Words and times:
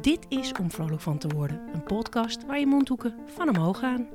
Dit 0.00 0.26
is 0.28 0.52
Om 0.52 0.70
Vrolijk 0.70 1.00
van 1.00 1.18
te 1.18 1.28
worden, 1.28 1.60
een 1.72 1.82
podcast 1.82 2.46
waar 2.46 2.58
je 2.58 2.66
mondhoeken 2.66 3.14
van 3.26 3.48
omhoog 3.48 3.78
gaan. 3.78 4.06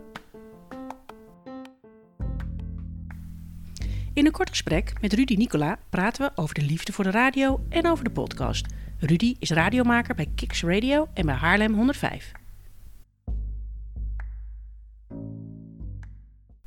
In 4.14 4.26
een 4.26 4.32
kort 4.32 4.50
gesprek 4.50 4.94
met 5.02 5.14
Rudy 5.14 5.36
Nicola 5.36 5.80
praten 5.90 6.26
we 6.26 6.42
over 6.42 6.56
de 6.56 6.62
liefde 6.62 6.94
voor 6.94 7.04
de 7.04 7.12
radio 7.12 7.66
en 7.70 7.88
over 7.88 8.04
de 8.04 8.12
podcast. 8.12 8.66
Rudy 9.00 9.36
is 9.40 9.50
radiomaker 9.50 10.16
bij 10.16 10.32
Kicks 10.36 10.64
Radio 10.64 11.08
en 11.14 11.26
bij 11.26 11.36
Haarlem 11.36 11.74
105. 11.74 12.32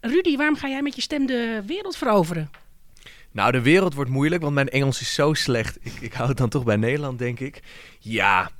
Rudy, 0.00 0.36
waarom 0.36 0.56
ga 0.56 0.68
jij 0.68 0.82
met 0.82 0.94
je 0.94 1.00
stem 1.00 1.26
de 1.26 1.62
wereld 1.66 1.96
veroveren? 1.96 2.50
Nou, 3.34 3.52
de 3.52 3.62
wereld 3.62 3.94
wordt 3.94 4.10
moeilijk, 4.10 4.42
want 4.42 4.54
mijn 4.54 4.68
Engels 4.68 5.00
is 5.00 5.14
zo 5.14 5.32
slecht. 5.32 5.78
Ik, 5.80 5.92
ik 6.00 6.12
hou 6.12 6.28
het 6.28 6.36
dan 6.36 6.48
toch 6.48 6.64
bij 6.64 6.76
Nederland, 6.76 7.18
denk 7.18 7.40
ik. 7.40 7.62
Ja, 7.98 8.50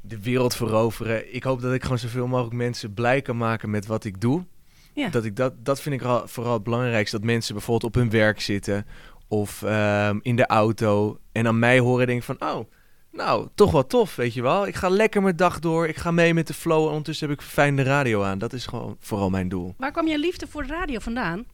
de 0.00 0.20
wereld 0.20 0.56
veroveren. 0.56 1.34
Ik 1.34 1.42
hoop 1.42 1.60
dat 1.60 1.72
ik 1.74 1.82
gewoon 1.82 1.98
zoveel 1.98 2.26
mogelijk 2.26 2.54
mensen 2.54 2.94
blij 2.94 3.22
kan 3.22 3.36
maken 3.36 3.70
met 3.70 3.86
wat 3.86 4.04
ik 4.04 4.20
doe. 4.20 4.44
Ja. 4.94 5.08
Dat, 5.08 5.24
ik 5.24 5.36
dat, 5.36 5.64
dat 5.64 5.80
vind 5.80 5.94
ik 5.94 6.02
al- 6.02 6.28
vooral 6.28 6.52
het 6.52 6.62
belangrijkste. 6.62 7.16
Dat 7.16 7.26
mensen 7.26 7.54
bijvoorbeeld 7.54 7.94
op 7.94 8.00
hun 8.00 8.10
werk 8.10 8.40
zitten 8.40 8.86
of 9.28 9.62
ehm, 9.62 10.18
in 10.22 10.36
de 10.36 10.46
auto 10.46 11.18
en 11.32 11.46
aan 11.46 11.58
mij 11.58 11.78
horen 11.78 12.00
en 12.00 12.06
denken 12.06 12.36
van... 12.36 12.48
Oh, 12.48 12.70
nou, 13.12 13.48
toch 13.54 13.70
wel 13.72 13.86
tof, 13.86 14.16
weet 14.16 14.34
je 14.34 14.42
wel. 14.42 14.66
Ik 14.66 14.74
ga 14.74 14.88
lekker 14.88 15.22
mijn 15.22 15.36
dag 15.36 15.58
door. 15.58 15.88
Ik 15.88 15.96
ga 15.96 16.10
mee 16.10 16.34
met 16.34 16.46
de 16.46 16.54
flow. 16.54 16.82
En 16.82 16.88
ondertussen 16.88 17.28
heb 17.28 17.38
ik 17.38 17.44
fijne 17.44 17.82
radio 17.82 18.22
aan. 18.22 18.38
Dat 18.38 18.52
is 18.52 18.66
gewoon 18.66 18.96
vooral 19.00 19.30
mijn 19.30 19.48
doel. 19.48 19.74
Waar 19.78 19.92
kwam 19.92 20.06
je 20.08 20.18
liefde 20.18 20.46
voor 20.46 20.62
de 20.62 20.68
radio 20.68 20.98
vandaan? 20.98 21.44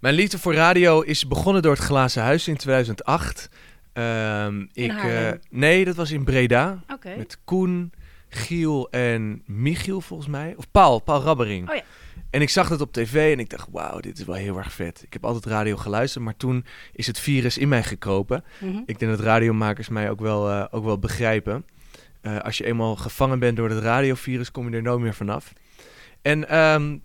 Mijn 0.00 0.14
liefde 0.14 0.38
voor 0.38 0.54
radio 0.54 1.00
is 1.00 1.26
begonnen 1.26 1.62
door 1.62 1.72
het 1.72 1.82
Glazen 1.82 2.22
Huis 2.22 2.48
in 2.48 2.56
2008. 2.56 3.48
Ehm, 3.92 4.66
ik, 4.72 4.92
eh, 4.92 5.30
nee, 5.50 5.84
dat 5.84 5.96
was 5.96 6.10
in 6.10 6.24
Breda. 6.24 6.84
Met 7.16 7.38
Koen, 7.44 7.92
Giel 8.28 8.90
en 8.90 9.42
Michiel 9.46 10.00
volgens 10.00 10.28
mij. 10.28 10.54
Of 10.56 10.70
Paul, 10.70 10.98
Paul 10.98 11.22
Rabbering. 11.22 11.68
Oh 11.68 11.74
ja. 11.74 11.82
En 12.30 12.40
ik 12.40 12.48
zag 12.48 12.68
dat 12.68 12.80
op 12.80 12.92
tv 12.92 13.32
en 13.32 13.38
ik 13.38 13.50
dacht, 13.50 13.68
wauw, 13.70 14.00
dit 14.00 14.18
is 14.18 14.24
wel 14.24 14.34
heel 14.34 14.56
erg 14.56 14.72
vet. 14.72 15.02
Ik 15.02 15.12
heb 15.12 15.24
altijd 15.24 15.44
radio 15.44 15.76
geluisterd, 15.76 16.24
maar 16.24 16.36
toen 16.36 16.64
is 16.92 17.06
het 17.06 17.18
virus 17.18 17.58
in 17.58 17.68
mij 17.68 17.82
gekropen. 17.82 18.44
Mhm. 18.58 18.82
Ik 18.86 18.98
denk 18.98 19.10
dat 19.10 19.20
radiomakers 19.20 19.88
mij 19.88 20.10
ook 20.10 20.20
wel, 20.20 20.50
eh, 20.50 20.64
ook 20.70 20.84
wel 20.84 20.98
begrijpen. 20.98 21.66
Eh, 22.20 22.38
als 22.38 22.58
je 22.58 22.64
eenmaal 22.64 22.96
gevangen 22.96 23.38
bent 23.38 23.56
door 23.56 23.70
het 23.70 23.82
radiovirus, 23.82 24.50
kom 24.50 24.70
je 24.70 24.76
er 24.76 24.82
nooit 24.82 25.00
meer 25.00 25.14
vanaf. 25.14 25.52
En 26.22 26.48
ehm, 26.48 26.96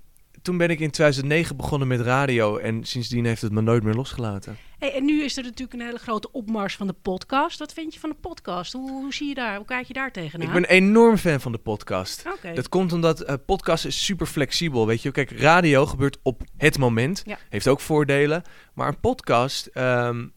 toen 0.46 0.58
ben 0.58 0.70
ik 0.70 0.80
in 0.80 0.92
2009 0.92 1.56
begonnen 1.56 1.88
met 1.88 2.02
radio 2.02 2.58
en 2.58 2.84
sindsdien 2.84 3.26
heeft 3.26 3.42
het 3.42 3.52
me 3.52 3.62
nooit 3.62 3.84
meer 3.84 3.94
losgelaten. 3.94 4.58
Hey, 4.80 4.94
en 4.94 5.06
nu 5.06 5.24
is 5.24 5.38
er 5.38 5.44
natuurlijk 5.44 5.74
een 5.74 5.86
hele 5.86 5.98
grote 5.98 6.32
opmars 6.32 6.76
van 6.76 6.88
de 6.88 6.96
podcast. 7.02 7.60
Wat 7.60 7.74
vind 7.74 7.94
je 7.94 8.00
van 8.00 8.10
de 8.10 8.16
podcast? 8.16 8.74
Hoe, 8.74 8.92
hoe 8.92 9.14
zie 9.14 9.28
je 9.28 9.34
daar? 9.34 9.56
Hoe 9.56 9.66
kijk 9.66 9.88
je 9.88 9.94
daar 9.94 10.12
tegenaan? 10.12 10.48
Ik 10.48 10.54
ben 10.54 10.66
enorm 10.66 11.18
fan 11.18 11.42
van 11.42 11.52
de 11.52 11.58
podcast. 11.58 12.24
Dat 12.54 12.70
komt 12.70 12.94
omdat 12.94 13.22
eh 13.22 13.36
podcast 13.46 13.86
is 13.86 14.06
super 14.06 14.26
flexibel, 14.26 14.88
weet 14.88 15.02
je. 15.02 15.12
Kijk, 15.12 15.32
radio 15.32 15.86
gebeurt 15.86 16.18
op 16.24 16.42
het 16.58 16.78
moment. 16.78 17.22
Ja. 17.26 17.38
Heeft 17.50 17.68
ook 17.68 17.80
voordelen. 17.80 18.44
Maar 18.74 18.88
een 18.88 19.00
podcast 19.00 19.66
ehm, 19.66 20.28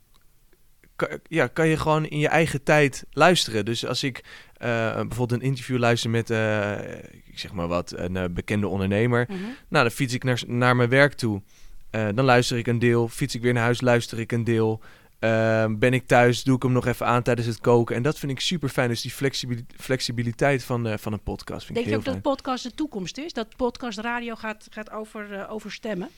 ka- 0.99 1.19
ja, 1.29 1.47
kan 1.47 1.69
je 1.69 1.77
gewoon 1.77 2.07
in 2.07 2.19
je 2.19 2.29
eigen 2.29 2.63
tijd 2.63 3.05
luisteren. 3.13 3.65
Dus 3.65 3.87
als 3.87 4.03
ik 4.03 4.25
eh, 4.57 4.69
bijvoorbeeld 4.95 5.33
een 5.41 5.47
interview 5.49 5.79
luister 5.79 6.11
met, 6.11 6.31
eh, 6.31 6.79
ik 7.25 7.39
zeg 7.39 7.53
maar 7.53 7.69
wat, 7.69 7.93
een 7.97 8.17
eh, 8.17 8.25
bekende 8.31 8.69
ondernemer. 8.69 9.25
Mhm. 9.29 9.39
Nou, 9.69 9.85
dan 9.85 9.91
fiets 9.91 10.15
ik 10.15 10.25
naar, 10.25 10.43
naar 10.47 10.77
mijn 10.77 10.89
werk 10.89 11.13
toe. 11.13 11.43
Dan 11.91 12.25
luister 12.25 12.59
ik 12.59 12.67
een 12.67 12.79
deel. 12.79 13.09
Fiets 13.09 13.35
ik 13.35 13.43
weer 13.43 13.53
naar 13.53 13.63
huis, 13.63 13.81
luister 13.81 14.19
ik 14.21 14.33
een 14.33 14.45
deel. 14.45 14.81
Ehm, 15.19 15.79
ben 15.79 15.93
ik 15.93 16.07
thuis, 16.07 16.43
doe 16.43 16.57
ik 16.57 16.63
hem 16.63 16.73
nog 16.73 16.87
even 16.87 17.07
aan 17.07 17.23
tijdens 17.23 17.47
het 17.47 17.61
koken. 17.61 17.97
En 17.97 18.03
dat 18.03 18.19
vind 18.19 18.33
ik 18.33 18.41
super 18.41 18.69
fijn. 18.69 18.89
Dus 18.89 19.01
die 19.01 19.11
flexibili- 19.11 19.67
flexibiliteit 19.77 20.65
van, 20.65 20.99
van 20.99 21.13
een 21.13 21.23
podcast 21.23 21.67
vind 21.67 21.79
Denk 21.79 21.79
ik 21.79 21.85
je 21.85 21.89
heel 21.89 21.99
ook 21.99 22.03
fijn. 22.05 22.15
dat 22.23 22.33
podcast 22.33 22.63
de 22.63 22.75
toekomst 22.75 23.19
is? 23.19 23.33
Dat 23.33 23.57
podcast 23.57 23.99
radio 23.99 24.35
gaat, 24.35 24.67
gaat 24.71 24.91
over, 24.91 25.49
over 25.49 25.73
stemmen? 25.73 26.09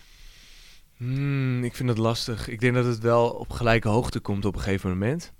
Hmm, 1.00 1.64
ik 1.64 1.74
vind 1.74 1.88
het 1.88 1.98
lastig. 1.98 2.48
Ik 2.48 2.60
denk 2.60 2.74
dat 2.74 2.84
het 2.84 2.98
wel 2.98 3.30
op 3.30 3.50
gelijke 3.50 3.88
hoogte 3.88 4.20
komt 4.20 4.44
op 4.44 4.54
een 4.54 4.60
gegeven 4.60 4.90
moment. 4.90 5.32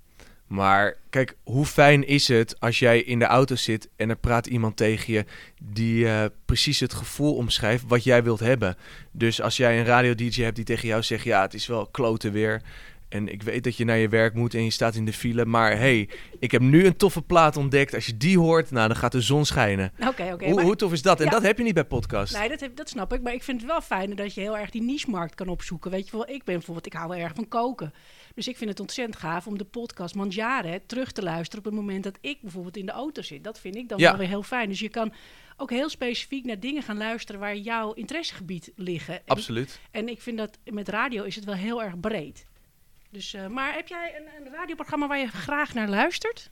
Maar 0.47 0.97
kijk, 1.11 1.37
hoe 1.43 1.67
fijn 1.67 2.07
is 2.07 2.29
het 2.29 2.61
als 2.61 2.79
jij 2.79 3.03
in 3.03 3.19
de 3.19 3.25
auto 3.25 3.55
zit 3.55 3.89
en 3.97 4.09
er 4.09 4.17
praat 4.17 4.47
iemand 4.47 4.77
tegen 4.77 5.13
je 5.13 5.25
die 5.63 6.09
eh, 6.09 6.25
precies 6.45 6.81
het 6.81 6.93
gevoel 6.95 7.35
omschrijft 7.35 7.85
wat 7.89 8.05
jij 8.05 8.23
wilt 8.23 8.41
hebben. 8.41 8.77
Dus 9.11 9.41
als 9.41 9.57
jij 9.57 9.79
een 9.79 9.85
radio-dj 9.85 10.43
hebt 10.43 10.57
die 10.57 10.65
tegen 10.65 10.89
jou 10.89 11.03
zegt, 11.03 11.25
ja, 11.25 11.43
het 11.43 11.55
is 11.55 11.67
wel 11.67 11.87
kloten 11.87 12.33
weer. 12.33 12.63
En 13.11 13.29
ik 13.29 13.43
weet 13.43 13.65
dat 13.65 13.77
je 13.77 13.85
naar 13.85 13.97
je 13.99 14.09
werk 14.09 14.35
moet 14.35 14.55
en 14.55 14.65
je 14.65 14.71
staat 14.71 14.95
in 14.95 15.05
de 15.05 15.13
file. 15.13 15.45
Maar 15.45 15.77
hey, 15.77 16.09
ik 16.39 16.51
heb 16.51 16.61
nu 16.61 16.87
een 16.87 16.97
toffe 16.97 17.23
plaat 17.23 17.57
ontdekt. 17.57 17.95
Als 17.95 18.07
je 18.07 18.17
die 18.17 18.39
hoort, 18.39 18.71
nou, 18.71 18.89
dan 18.89 18.97
gaat 18.97 19.13
de 19.13 19.21
zon 19.21 19.45
schijnen. 19.45 19.93
Oké, 20.07 20.33
oké. 20.33 20.51
hoe, 20.51 20.63
hoe 20.63 20.77
tof 20.77 20.93
is 20.93 21.03
dat? 21.03 21.21
En 21.21 21.29
dat 21.31 21.43
heb 21.43 21.59
je 21.59 21.65
niet 21.65 21.75
bij 21.75 21.85
podcast. 21.85 22.39
Nee, 22.39 22.49
dat, 22.49 22.61
heb, 22.61 22.77
dat 22.77 22.89
snap 22.89 23.13
ik. 23.13 23.23
Maar 23.23 23.33
ik 23.33 23.43
vind 23.43 23.61
het 23.61 23.71
wel 23.71 23.81
fijn 23.81 24.15
dat 24.15 24.35
je 24.35 24.41
heel 24.41 24.59
erg 24.59 24.71
die 24.71 24.83
niche-markt 24.83 25.35
kan 25.35 25.49
opzoeken. 25.49 25.91
Weet 25.91 26.05
je 26.09 26.13
wel, 26.13 26.29
ik 26.29 26.45
ben 26.45 26.55
bijvoorbeeld, 26.55 26.87
ik 26.87 26.93
hou 26.93 27.09
wel 27.09 27.19
erg 27.19 27.33
van 27.35 27.49
koken. 27.49 27.95
Dus 28.35 28.49
ik 28.49 28.57
vind 28.57 28.71
het 28.71 28.81
ontzettend 28.81 29.19
gaaf 29.19 29.47
om 29.47 29.59
de 29.59 29.65
podcast 29.65 30.15
Mangiare 30.15 30.83
terug 30.87 31.13
te 31.13 31.23
luisteren 31.23 31.59
op 31.59 31.65
het 31.65 31.81
moment 31.81 32.05
dat 32.05 32.19
ik 32.21 32.39
bijvoorbeeld 32.41 32.77
in 32.77 32.87
de 32.87 32.93
auto 32.93 33.23
zit. 33.23 33.45
Dat 33.45 33.61
vind 33.61 33.77
ik 33.77 33.89
dan 33.89 33.99
Ja. 33.99 34.09
wel 34.09 34.19
weer 34.19 34.29
heel 34.29 34.43
fijn. 34.43 34.69
Dus 34.69 34.81
je 34.81 34.89
kan 34.89 35.13
ook 35.57 35.71
heel 35.71 35.89
specifiek 35.89 36.45
naar 36.45 36.61
dingen 36.61 36.83
gaan 36.83 36.97
luisteren 36.97 37.41
waar 37.41 37.57
jouw 37.57 37.93
interessegebied 37.93 38.73
liggen. 38.77 39.15
En, 39.15 39.23
Absoluut. 39.27 39.81
en 39.91 40.09
ik 40.09 40.21
vind 40.21 40.39
dat 40.39 40.59
met 40.65 40.89
radio 40.89 41.23
is 41.23 41.35
het 41.35 41.45
wel 41.45 41.55
heel 41.55 41.83
erg 41.83 42.01
breed. 42.01 42.47
Dus, 43.11 43.35
eh, 43.35 43.47
maar 43.47 43.75
heb 43.75 43.89
jij 43.89 44.15
een, 44.17 44.47
een 44.47 44.53
radioprogramma 44.53 45.07
waar 45.07 45.19
je 45.19 45.29
graag 45.29 45.75
naar 45.75 45.89
luistert? 45.89 46.51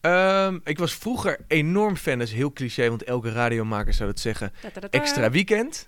Ehm, 0.00 0.58
ik 0.64 0.78
was 0.78 0.94
vroeger 0.94 1.38
enorm 1.46 1.96
fan, 1.96 2.18
dat 2.18 2.26
is 2.26 2.32
heel 2.34 2.52
cliché, 2.52 2.88
want 2.88 3.04
elke 3.04 3.32
radiomaker 3.32 3.94
zou 3.94 4.08
dat 4.08 4.20
zeggen. 4.20 4.52
Extra 4.90 5.30
weekend. 5.30 5.86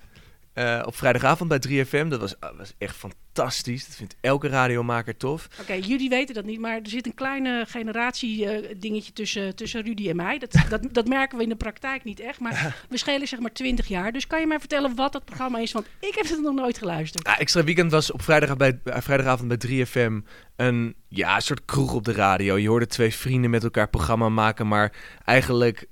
Eh, 0.59 0.83
op 0.87 0.97
vrijdagavond 0.97 1.49
bij 1.49 1.59
3FM. 1.59 2.09
Dat 2.09 2.21
was, 2.21 2.41
ah, 2.41 2.57
was 2.57 2.75
echt 2.79 2.97
fantastisch. 2.97 3.87
Dat 3.87 3.97
vindt 3.97 4.17
elke 4.21 4.49
radiomaker 4.49 5.17
tof. 5.17 5.49
Oké, 5.61 5.73
jullie 5.73 6.09
weten 6.09 6.35
dat 6.35 6.45
niet, 6.45 6.61
maar 6.61 6.75
er 6.75 6.89
zit 6.89 7.07
een 7.07 7.15
kleine 7.15 7.65
generatie 7.69 8.47
eh, 8.47 8.75
dingetje 8.79 9.13
tussen, 9.13 9.57
tussen 9.57 9.83
Rudy 9.83 10.09
en 10.09 10.17
mij. 10.17 10.39
Dat, 10.39 10.53
dat, 10.69 10.89
dat 10.93 11.09
merken 11.09 11.37
we 11.37 11.43
in 11.43 11.49
de 11.49 11.57
praktijk 11.57 12.05
niet 12.05 12.21
echt, 12.21 12.41
maar 12.41 12.77
we 12.91 12.97
schelen 12.97 13.29
zeg 13.29 13.39
maar 13.39 13.53
20 13.53 13.87
jaar. 13.87 14.13
Dus 14.13 14.27
kan 14.27 14.41
je 14.41 14.47
mij 14.47 14.59
vertellen 14.59 14.95
wat 14.95 15.13
dat 15.13 15.25
programma 15.25 15.59
is? 15.59 15.73
Want 15.73 15.87
ik 16.01 16.15
heb 16.15 16.29
het 16.29 16.41
nog 16.41 16.55
nooit 16.55 16.79
geluisterd. 16.79 17.27
Ah, 17.27 17.41
Extra 17.41 17.65
weekend 17.65 17.91
was 17.91 18.11
op 18.11 18.23
vrijdag 18.23 18.57
bij, 18.57 18.81
eh, 18.85 19.01
vrijdagavond 19.01 19.49
bij 19.49 19.57
3FM 19.57 20.21
een, 20.57 20.95
ja, 21.09 21.35
een 21.35 21.43
soort 21.43 21.65
kroeg 21.65 21.95
op 21.95 22.05
de 22.05 22.13
radio. 22.13 22.59
Je 22.59 22.69
hoorde 22.69 22.87
twee 22.87 23.15
vrienden 23.15 23.51
met 23.51 23.65
elkaar 23.65 23.89
programma 23.89 24.29
maken, 24.29 24.69
maar 24.69 24.93
eigenlijk 25.25 25.87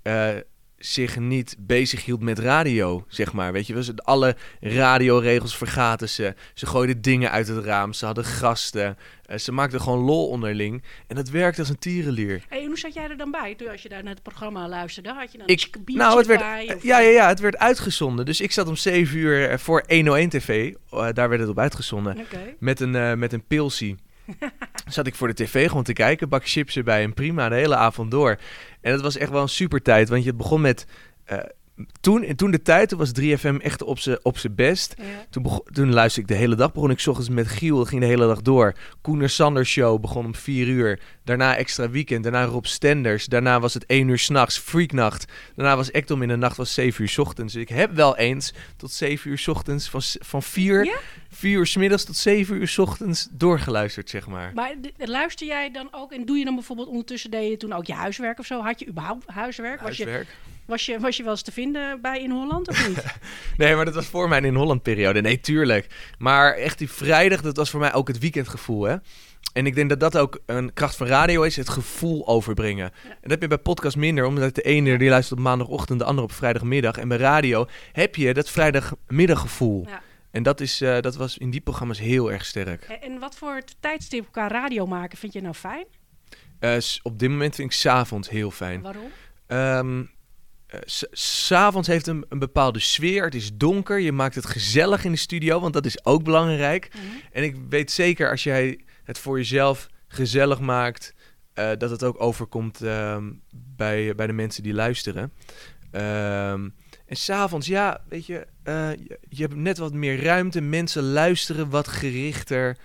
zich 0.79 1.19
niet 1.19 1.57
bezig 1.59 2.05
hield 2.05 2.21
met 2.21 2.39
radio, 2.39 3.05
zeg 3.09 3.33
maar. 3.33 3.53
Weet 3.53 3.67
je, 3.67 3.75
wel. 3.75 3.83
Ze- 3.83 3.93
alle 3.97 4.37
radioregels 4.61 5.57
vergaten 5.57 6.09
ze. 6.09 6.35
Ze 6.55 6.67
gooiden 6.67 7.01
dingen 7.03 7.31
uit 7.31 7.49
het 7.49 7.65
raam. 7.65 7.93
Ze 7.93 8.05
hadden 8.07 8.25
gasten. 8.25 8.97
Eh, 9.25 9.39
ze 9.39 9.53
maakten 9.53 9.81
gewoon 9.81 9.99
lol 9.99 10.29
onderling. 10.29 10.83
En 11.07 11.17
dat 11.17 11.29
werkte 11.29 11.61
als 11.61 11.69
een 11.69 11.79
tierenlier. 11.79 12.45
Hey, 12.49 12.61
en 12.61 12.67
hoe 12.67 12.79
zat 12.79 12.95
jij 12.95 13.09
er 13.11 13.17
dan 13.17 13.31
bij 13.31 13.55
toen 13.55 13.69
als 13.69 13.83
je 13.83 13.89
daar 13.89 14.03
naar 14.03 14.13
het 14.15 14.23
programma 14.23 14.69
luisterde? 14.69 15.13
Had 15.13 15.33
je 15.33 15.39
dan 15.39 15.47
Ik, 15.47 15.63
een 15.71 15.85
biertje 15.85 16.05
nou, 16.05 16.19
het 16.19 16.27
werd, 16.27 16.41
bij? 16.41 16.75
Of- 16.77 16.83
ja, 16.83 16.99
ja, 16.99 17.09
ja, 17.11 17.29
het 17.29 17.41
werd 17.41 17.57
uitgezonden. 17.59 18.25
Dus 18.25 18.41
ik 18.41 18.53
zat 18.53 18.69
om 18.69 18.77
7 18.77 19.17
uur 19.19 19.51
eh, 19.51 19.59
voor 19.59 19.85
101 19.87 20.29
TV. 20.29 20.75
eh, 20.91 21.09
daar 21.13 21.29
werd 21.29 21.41
het 21.41 21.51
op 21.51 21.59
uitgezonden. 21.59 22.17
Met 22.59 22.81
een, 22.81 23.19
met 23.19 23.33
een 23.33 23.45
pilsie. 23.47 23.97
Zat 24.89 25.07
ik 25.07 25.15
voor 25.15 25.29
de 25.29 25.35
tv 25.35 25.69
gewoon 25.69 25.83
te 25.83 25.93
kijken. 25.93 26.29
Bak 26.29 26.49
chips 26.49 26.77
erbij 26.77 27.03
en 27.03 27.15
prima 27.15 27.49
de 27.49 27.55
hele 27.55 27.77
avond 27.77 28.11
door. 28.11 28.39
En 28.81 28.93
het 28.93 29.01
was 29.01 29.17
echt 29.17 29.31
wel 29.31 29.43
een 29.43 29.49
super 29.49 29.83
tijd. 29.83 30.09
Want 30.09 30.25
je 30.25 30.35
begon 30.35 30.61
met... 30.61 30.87
eh, 31.25 31.39
toen, 32.01 32.23
en 32.23 32.37
toen 32.37 32.51
de 32.51 32.63
tijd, 32.63 32.89
toen 32.89 32.99
was 32.99 33.13
3FM 33.21 33.57
echt 33.59 33.83
op 33.83 33.99
zijn 33.99 34.19
op 34.23 34.39
z'n 34.39 34.53
best. 34.55 34.95
Ja. 34.99 35.05
Toen, 35.31 35.43
begon, 35.43 35.63
toen 35.73 35.93
luisterde 35.93 36.29
ik 36.29 36.35
de 36.37 36.43
hele 36.45 36.55
dag. 36.55 36.73
Begon 36.73 36.91
ik 36.91 37.07
ochtends 37.07 37.29
met 37.29 37.49
Giel. 37.49 37.85
Ging 37.85 38.01
de 38.01 38.07
hele 38.07 38.27
dag 38.27 38.43
door. 38.43 38.75
Koener 39.01 39.31
Sanders 39.31 39.71
Show 39.71 40.01
begon 40.01 40.25
om 40.25 40.35
4 40.35 40.67
uur. 40.67 41.01
Daarna 41.25 41.57
Extra 41.57 41.91
Weekend. 41.91 42.23
Daarna 42.23 42.45
Rob 42.45 42.65
Stenders. 42.65 43.27
Daarna 43.27 43.61
was 43.61 43.75
het 43.75 43.87
1 43.87 44.09
uur 44.09 44.19
s'nachts. 44.19 44.59
Freaknacht. 44.59 45.33
Daarna 45.55 45.77
was 45.77 45.91
Ectom 45.91 46.23
in 46.23 46.29
de 46.29 46.37
nacht. 46.37 46.57
was 46.57 46.75
7 46.75 47.03
uur 47.03 47.09
's 47.09 47.19
ochtends. 47.19 47.53
Dus 47.53 47.63
ik 47.63 47.69
heb 47.69 47.95
wel 47.95 48.17
eens 48.17 48.53
tot 48.77 48.93
7 48.93 49.31
uur 49.31 49.39
's 49.39 49.49
ochtends. 49.49 49.89
Van, 49.89 50.01
van 50.03 50.43
4, 50.43 50.85
Ja? 50.85 50.97
4 51.31 51.59
uur 51.59 51.67
's 51.67 51.77
middags 51.77 52.05
tot 52.05 52.17
7 52.17 52.57
uur 52.57 52.69
's 52.69 52.79
ochtends 52.79 53.29
doorgeluisterd, 53.31 54.11
zeg 54.11 54.27
maar. 54.27 54.51
Maar 54.55 54.75
luister 54.97 55.47
jij 55.47 55.71
dan 55.71 55.89
ook 55.91 56.13
en 56.13 56.25
doe 56.25 56.37
je 56.39 56.45
dan 56.45 56.55
bijvoorbeeld 56.55 56.89
ondertussen 56.89 57.31
deed 57.31 57.51
je 57.51 57.57
toen 57.57 57.73
ook 57.73 57.87
je 57.87 57.95
huiswerk 57.95 58.39
of 58.39 58.47
zo? 58.47 58.63
Had 58.63 58.79
je 58.79 58.87
überhaupt 58.87 59.27
huiswerk? 59.27 59.81
Was 59.81 59.97
je, 59.97 60.05
Huiswerk. 60.05 60.37
Was, 60.67 60.87
je, 60.87 60.99
was 61.01 61.17
je 61.17 61.23
wel 61.23 61.33
eens 61.33 61.43
te 61.43 61.53
vinden 61.53 62.01
bij 62.01 62.21
In 62.23 62.31
Holland 62.31 62.69
of 62.69 62.89
niet? 62.89 63.05
Nee, 63.57 63.75
maar 63.75 63.85
dat 63.85 63.95
was 63.95 64.07
voor 64.07 64.29
mijn 64.29 64.45
in 64.45 64.55
Holland 64.55 64.83
periode. 64.83 65.21
Nee, 65.21 65.41
tuurlijk. 65.41 65.87
Maar 66.19 66.55
echt 66.55 66.79
die 66.79 66.91
vrijdag, 66.91 67.41
dat 67.41 67.57
was 67.57 67.71
voor 67.71 67.81
mij 67.81 67.95
ook 67.95 68.09
het 68.09 68.19
weekendgevoel, 68.19 68.83
hè. 68.85 68.97
En 69.53 69.67
ik 69.67 69.75
denk 69.75 69.89
dat 69.89 70.01
dat 70.01 70.17
ook 70.19 70.41
een 70.47 70.73
kracht 70.73 70.97
van 70.97 71.07
radio 71.07 71.43
is, 71.43 71.57
het 71.57 71.69
gevoel 71.69 72.27
overbrengen. 72.27 72.93
En 73.05 73.17
dat 73.21 73.31
heb 73.31 73.43
je 73.43 73.49
bij 73.49 73.59
podcast 73.59 73.97
minder, 73.97 74.25
omdat 74.25 74.55
de 74.55 74.63
ene 74.63 74.99
die 74.99 75.09
luistert 75.09 75.39
op 75.39 75.45
maandagochtend, 75.45 75.99
de 75.99 76.05
andere 76.05 76.27
op 76.27 76.33
vrijdagmiddag. 76.33 76.97
En 76.97 77.09
bij 77.09 77.17
radio 77.19 77.67
heb 77.93 78.15
je 78.17 78.35
dat 78.35 78.51
vrijdagmiddaggevoel. 78.51 79.85
Ja. 79.89 80.01
En 80.31 80.43
dat, 80.43 80.61
is, 80.61 80.81
eh, 80.81 81.01
dat 81.01 81.17
was 81.17 81.39
in 81.39 81.51
die 81.51 81.61
programma's 81.61 81.99
heel 81.99 82.33
erg 82.33 82.45
sterk. 82.45 82.83
En- 82.83 83.19
wat 83.19 83.37
voor 83.37 83.61
tijdstip 83.81 84.27
qua 84.31 84.49
radio 84.49 84.87
maken 84.87 85.19
vind 85.19 85.33
je 85.33 85.41
nou 85.41 85.55
fijn? 85.55 85.85
Eh, 86.59 86.77
op 87.03 87.19
dit 87.19 87.29
moment 87.31 87.55
vind 87.55 87.71
ik 87.73 87.77
's 87.77 87.87
avonds 87.87 88.29
heel 88.29 88.51
fijn. 88.51 88.83
Waarom? 88.83 89.09
S- 89.49 90.15
S'avonds 91.11 91.89
heeft 91.89 92.07
een, 92.07 92.25
een 92.29 92.39
bepaalde 92.39 92.79
sfeer. 92.79 93.25
Het 93.25 93.35
is 93.35 93.51
donker. 93.55 93.99
Je 93.99 94.13
maakt 94.13 94.35
het 94.35 94.47
gezellig 94.47 95.05
in 95.05 95.13
de 95.13 95.19
studio, 95.19 95.61
want 95.61 95.73
dat 95.73 95.87
is 95.87 96.05
ook 96.05 96.25
belangrijk. 96.25 96.89
Mhm. 96.95 97.05
En 97.33 97.43
ik 97.43 97.57
weet 97.69 97.91
zeker 97.91 98.31
als 98.31 98.43
jij 98.43 98.81
het 99.05 99.19
voor 99.19 99.37
jezelf 99.37 99.89
gezellig 100.09 100.61
maakt, 100.61 101.15
eh, 101.53 101.71
dat 101.79 101.91
het 101.91 102.03
ook 102.03 102.21
overkomt 102.23 102.83
ehm, 102.83 103.33
bij, 103.51 104.15
bij 104.15 104.27
de 104.27 104.33
mensen 104.33 104.63
die 104.63 104.75
luisteren. 104.75 105.33
Ehm, 105.91 106.69
en 107.07 107.17
s'avonds, 107.17 107.67
ja, 107.67 108.01
weet 108.09 108.27
je, 108.27 108.47
eh, 108.63 108.91
je, 108.91 109.19
je 109.29 109.43
hebt 109.43 109.55
net 109.55 109.79
wat 109.79 109.93
meer 109.93 110.23
ruimte. 110.23 110.61
Mensen 110.61 111.03
luisteren 111.03 111.71
wat 111.71 111.89
gerichter. 111.89 112.77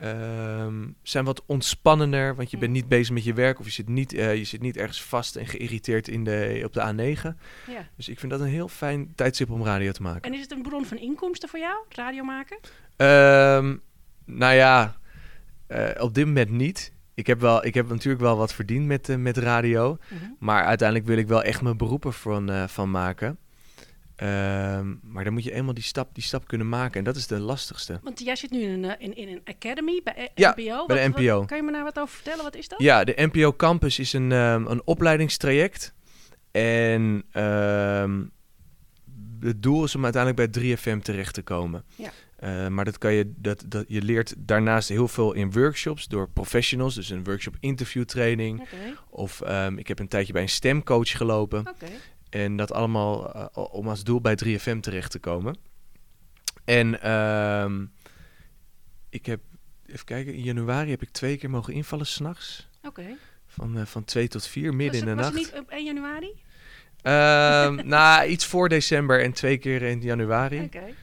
Ehm, 0.00 0.88
zijn 1.02 1.24
wat 1.24 1.42
ontspannender, 1.46 2.34
want 2.34 2.50
je 2.50 2.56
bent 2.58 2.70
Mm. 2.70 2.76
niet 2.76 2.88
bezig 2.88 3.14
met 3.14 3.24
je 3.24 3.32
werk 3.34 3.58
of 3.58 3.64
je 3.64 3.70
zit 3.72 3.88
niet, 3.88 4.12
eh, 4.14 4.36
je 4.36 4.44
zit 4.44 4.60
niet 4.60 4.76
ergens 4.76 5.02
vast 5.02 5.36
en 5.36 5.46
geïrriteerd 5.46 6.08
in 6.08 6.24
de, 6.24 6.62
op 6.64 6.72
de 6.72 6.80
A9. 6.80 7.36
Ja. 7.66 7.88
Dus 7.96 8.08
ik 8.08 8.18
vind 8.18 8.32
dat 8.32 8.40
een 8.40 8.46
heel 8.46 8.68
fijn 8.68 9.12
tijdstip 9.14 9.50
om 9.50 9.64
radio 9.64 9.92
te 9.92 10.02
maken. 10.02 10.22
En 10.22 10.34
is 10.34 10.40
het 10.40 10.50
een 10.50 10.62
bron 10.62 10.84
van 10.84 10.98
inkomsten 10.98 11.48
voor 11.48 11.58
jou, 11.58 11.84
radio 11.88 12.24
maken? 12.24 12.58
Ehm, 12.96 13.76
nou 14.24 14.54
ja, 14.54 14.96
eh, 15.66 15.88
op 16.02 16.14
dit 16.14 16.26
moment 16.26 16.50
niet. 16.50 16.92
Ik 17.14 17.26
heb, 17.26 17.40
wel, 17.40 17.64
ik 17.64 17.74
heb 17.74 17.88
natuurlijk 17.88 18.22
wel 18.22 18.36
wat 18.36 18.54
verdiend 18.54 18.86
met, 18.86 19.08
eh, 19.08 19.16
met 19.16 19.36
radio. 19.36 19.98
Mhm. 20.08 20.24
Maar 20.38 20.64
uiteindelijk 20.64 21.08
wil 21.08 21.18
ik 21.18 21.26
wel 21.28 21.42
echt 21.42 21.62
mijn 21.62 21.76
beroep 21.76 22.04
ervan 22.04 22.68
van 22.68 22.90
maken. 22.90 23.38
Ehm, 24.20 24.94
maar 25.02 25.24
dan 25.24 25.32
moet 25.32 25.44
je 25.44 25.52
eenmaal 25.52 25.74
die 25.74 25.82
stap, 25.82 26.14
die 26.14 26.22
stap 26.22 26.48
kunnen 26.48 26.68
maken. 26.68 26.98
En 26.98 27.04
dat 27.04 27.16
is 27.16 27.26
de 27.26 27.38
lastigste. 27.40 28.00
Want 28.02 28.20
jij 28.20 28.36
zit 28.36 28.50
nu 28.50 28.60
in 28.62 28.70
een, 28.70 28.84
eh, 28.90 29.06
in, 29.06 29.16
in 29.16 29.28
een 29.28 29.40
academy 29.44 30.00
bij 30.04 30.14
eh, 30.14 30.24
Ja, 30.34 30.50
NPO. 30.56 30.86
bij 30.86 31.02
de 31.04 31.10
wat- 31.10 31.20
NPO. 31.20 31.44
kan 31.44 31.56
je 31.56 31.62
me 31.62 31.72
daar 31.72 31.84
wat 31.84 31.98
over 31.98 32.14
vertellen? 32.14 32.44
Wat 32.44 32.54
is 32.56 32.68
dat? 32.68 32.80
Ja, 32.80 33.04
de 33.04 33.12
NPO 33.16 33.52
Campus 33.56 33.98
is 33.98 34.12
een, 34.12 34.32
ehm, 34.32 34.66
een 34.66 34.82
opleidingstraject. 34.86 35.94
En 36.50 37.24
ehm, 37.32 38.22
het 39.40 39.62
doel 39.62 39.84
is 39.84 39.94
om 39.94 40.04
uiteindelijk 40.04 40.52
bij 40.52 40.62
3FM 40.62 41.00
terecht 41.00 41.34
te 41.34 41.42
komen. 41.42 41.84
Ja. 41.96 42.10
Eh, 42.36 42.66
maar 42.68 42.84
dat 42.84 42.98
kan 42.98 43.12
je, 43.12 43.32
dat, 43.36 43.64
dat, 43.66 43.84
je 43.88 44.02
leert 44.02 44.34
daarnaast 44.38 44.88
heel 44.88 45.08
veel 45.08 45.32
in 45.32 45.52
workshops 45.52 46.06
door 46.08 46.28
professionals. 46.30 46.94
Dus 46.94 47.10
een 47.10 47.24
workshop 47.24 47.56
interviewtraining. 47.60 48.60
Oké, 48.60 48.76
Of 49.10 49.40
ik 49.76 49.88
heb 49.88 49.98
een 49.98 50.08
tijdje 50.08 50.32
bij 50.32 50.42
een 50.42 50.48
stemcoach 50.48 51.10
gelopen. 51.16 51.60
oké. 51.60 51.86
En 52.30 52.56
dat 52.56 52.72
allemaal 52.72 53.32
eh, 53.34 53.46
om 53.74 53.88
als 53.88 54.04
doel 54.04 54.20
bij 54.20 54.34
3FM 54.44 54.80
terecht 54.80 55.10
te 55.10 55.18
komen. 55.18 55.56
En 56.64 57.02
ehm, 57.02 57.84
ik 59.08 59.26
heb, 59.26 59.40
even 59.86 60.04
kijken, 60.04 60.34
in 60.34 60.42
januari 60.42 60.90
heb 60.90 61.02
ik 61.02 61.10
twee 61.10 61.36
keer 61.36 61.50
mogen 61.50 61.72
invallen 61.74 62.06
s'nachts. 62.06 62.68
Oké. 62.82 63.16
Van, 63.46 63.78
eh, 63.78 63.86
van 63.86 64.04
twee 64.04 64.28
tot 64.28 64.46
vier, 64.46 64.74
midden 64.74 65.00
Was 65.00 65.08
in 65.10 65.16
de 65.16 65.22
het- 65.22 65.32
was 65.32 65.42
nacht. 65.42 65.44
het 65.46 65.54
niet 65.54 65.62
op 65.62 65.70
1 65.70 65.84
januari? 65.84 66.42
Ehm, 67.02 67.88
nou, 67.88 68.26
iets 68.28 68.46
voor 68.46 68.68
december 68.68 69.22
en 69.22 69.32
twee 69.32 69.58
keer 69.58 69.82
in 69.82 70.00
januari. 70.00 70.60
Oké. 70.60 70.94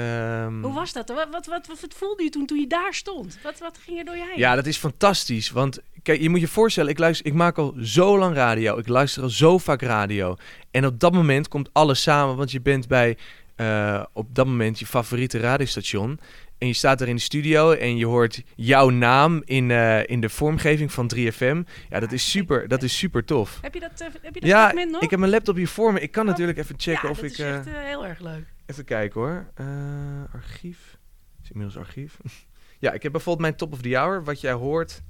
Ehm, 0.00 0.62
Hoe 0.62 0.72
was 0.74 0.92
dat? 0.92 1.08
Wat, 1.08 1.28
wat, 1.30 1.46
wat, 1.46 1.66
wat 1.66 1.94
voelde 1.96 2.22
je 2.22 2.30
toen, 2.30 2.46
toen 2.46 2.60
je 2.60 2.66
daar 2.66 2.94
stond? 2.94 3.38
Wat, 3.42 3.58
wat 3.58 3.78
ging 3.84 3.98
er 3.98 4.04
door 4.04 4.16
je 4.16 4.24
heen? 4.28 4.38
Ja, 4.38 4.54
dat 4.54 4.66
is 4.66 4.76
fantastisch. 4.76 5.50
Want 5.50 5.78
kijk, 6.02 6.20
je 6.20 6.28
moet 6.30 6.40
je 6.40 6.48
voorstellen, 6.48 6.90
ik, 6.90 6.98
luister, 6.98 7.26
ik 7.26 7.34
maak 7.34 7.58
al 7.58 7.74
zo 7.82 8.18
lang 8.18 8.34
radio. 8.34 8.78
Ik 8.78 8.88
luister 8.88 9.22
al 9.22 9.28
zo 9.28 9.58
vaak 9.58 9.82
radio. 9.82 10.36
En 10.70 10.86
op 10.86 11.00
dat 11.00 11.12
moment 11.12 11.48
komt 11.48 11.68
alles 11.72 12.02
samen, 12.02 12.36
want 12.36 12.50
je 12.50 12.60
bent 12.60 12.88
bij 12.88 13.16
eh, 13.56 14.04
op 14.12 14.34
dat 14.34 14.46
moment 14.46 14.78
je 14.78 14.86
favoriete 14.86 15.38
radiostation. 15.38 16.20
En 16.58 16.66
je 16.66 16.72
staat 16.74 17.00
er 17.00 17.08
in 17.08 17.14
de 17.16 17.20
studio 17.22 17.72
en 17.72 17.96
je 17.96 18.06
hoort 18.06 18.42
jouw 18.56 18.88
naam 18.88 19.42
in, 19.44 19.70
eh, 19.70 20.08
in 20.08 20.20
de 20.20 20.28
vormgeving 20.28 20.92
van 20.92 21.08
3FM. 21.14 21.62
Ja, 21.90 22.00
dat 22.00 22.12
is 22.12 22.30
super, 22.30 22.68
dat 22.68 22.82
is 22.82 22.98
super 22.98 23.24
tof. 23.24 23.58
Heb 23.62 23.74
je 23.74 23.80
dat, 23.80 23.90
eh, 24.00 24.06
heb 24.22 24.34
je 24.34 24.40
dat 24.40 24.48
Ja, 24.48 24.72
nog? 24.72 25.02
ik 25.02 25.10
heb 25.10 25.18
mijn 25.18 25.30
laptop 25.32 25.56
hier 25.56 25.68
voor 25.68 25.92
me. 25.92 26.00
Ik 26.00 26.10
kan 26.10 26.22
Oh, 26.24 26.30
natuurlijk 26.30 26.58
even 26.58 26.74
checken 26.78 27.02
ja, 27.02 27.10
of 27.10 27.16
dat 27.16 27.24
ik... 27.26 27.32
is 27.32 27.38
eh, 27.38 27.56
echt 27.56 27.66
eh, 27.66 27.72
heel 27.76 28.06
erg 28.06 28.18
leuk. 28.20 28.44
Even 28.70 28.84
kijken 28.84 29.20
hoor. 29.20 29.50
Eh, 29.54 30.34
archief. 30.34 30.98
Is 31.42 31.50
inmiddels 31.50 31.78
archief. 31.78 32.18
ja, 32.78 32.92
ik 32.92 33.02
heb 33.02 33.12
bijvoorbeeld 33.12 33.46
mijn 33.46 33.56
top 33.56 33.72
of 33.72 33.80
the 33.80 33.96
hour. 33.96 34.24
Wat 34.24 34.40
jij 34.40 34.52
hoort. 34.52 35.02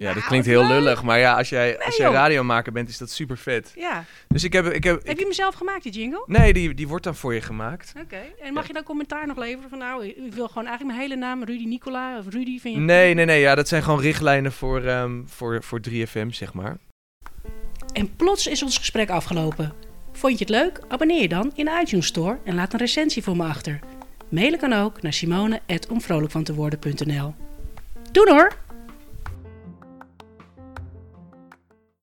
Ja, 0.00 0.06
dat 0.06 0.14
Nou, 0.14 0.26
klinkt 0.26 0.46
heel 0.46 0.66
lullig. 0.66 1.02
Maar 1.02 1.18
ja, 1.18 1.36
als 1.36 1.48
jij, 1.48 1.78
als 1.84 1.96
jij 1.96 2.10
radiomaker 2.10 2.72
bent, 2.72 2.88
is 2.88 2.98
dat 2.98 3.10
super 3.10 3.38
vet. 3.38 3.72
Ja. 3.76 4.04
Dus 4.28 4.44
ik 4.44 4.52
heb... 4.52 4.66
Ik 4.66 4.84
heb, 4.84 5.06
Heb 5.06 5.18
je 5.18 5.24
hem 5.24 5.32
zelf 5.32 5.54
gemaakt, 5.54 5.82
die 5.82 5.92
jingle? 5.92 6.22
nee, 6.26 6.52
die, 6.52 6.74
die 6.74 6.88
wordt 6.88 7.04
dan 7.04 7.14
voor 7.14 7.34
je 7.34 7.40
gemaakt. 7.40 7.92
Oké. 8.02 8.20
En 8.42 8.52
mag 8.52 8.66
je 8.66 8.72
dan 8.72 8.82
commentaar 8.82 9.26
nog 9.26 9.36
leveren 9.36 9.70
van 9.70 9.78
nou, 9.78 10.06
ik 10.06 10.32
wil 10.32 10.48
gewoon 10.48 10.66
eigenlijk 10.66 10.96
mijn 10.96 11.08
hele 11.08 11.20
naam 11.20 11.44
Rudy 11.44 11.64
Nicola 11.64 12.18
of 12.18 12.24
Rudy 12.28 12.58
vind 12.60 12.74
je... 12.74 12.80
Nee, 12.80 13.14
nee, 13.14 13.24
nee. 13.24 13.40
Ja, 13.40 13.54
dat 13.54 13.68
zijn 13.68 13.82
gewoon 13.82 14.00
richtlijnen 14.00 14.52
voor, 14.52 14.84
ehm, 14.84 15.22
voor, 15.26 15.62
voor 15.62 15.80
3FM, 15.90 16.28
zeg 16.28 16.52
maar. 16.52 16.76
En 17.92 18.16
plots 18.16 18.46
is 18.46 18.62
ons 18.62 18.78
gesprek 18.78 19.10
afgelopen. 19.10 19.72
Vond 20.12 20.38
je 20.38 20.44
het 20.44 20.54
leuk? 20.54 20.80
Abonneer 20.88 21.20
je 21.20 21.28
dan 21.28 21.52
in 21.54 21.64
de 21.64 21.78
iTunes 21.82 22.06
Store 22.06 22.38
en 22.44 22.54
laat 22.54 22.72
een 22.72 22.78
recensie 22.78 23.22
voor 23.22 23.36
me 23.36 23.44
achter. 23.44 23.78
Mailen 24.28 24.58
kan 24.58 24.72
ook 24.72 25.02
naar 25.02 25.12
simone.omvrolijkvanteworden.nl 25.12 27.34
Doei 28.12 28.30
hoor! 28.30 28.52